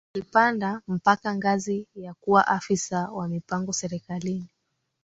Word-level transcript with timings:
Alipanda 0.15 0.81
mpakangazi 0.87 1.87
ya 1.95 2.13
kuwa 2.13 2.47
afisa 2.47 3.09
wa 3.11 3.27
mipango 3.27 3.73
serikalini 3.73 4.49